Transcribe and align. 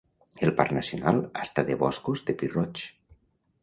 El 0.47 0.51
parc 0.61 0.73
nacional 0.77 1.21
està 1.43 1.67
de 1.69 1.79
boscos 1.85 2.27
de 2.31 2.39
pi 2.43 2.53
roig. 2.59 2.87